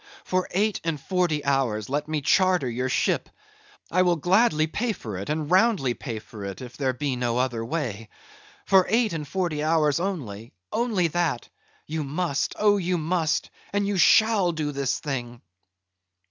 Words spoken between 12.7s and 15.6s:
you must, and you shall do this thing."